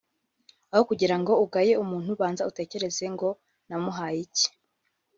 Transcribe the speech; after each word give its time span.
aho 0.73 0.83
kugira 0.89 1.15
ngo 1.21 1.31
ugaye 1.45 1.73
umuntu 1.83 2.11
banza 2.19 2.47
utekereze 2.51 3.05
ngo 3.13 3.29
namuhaye 3.67 4.17
iki 4.25 4.47